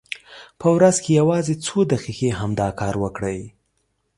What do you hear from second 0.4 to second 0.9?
په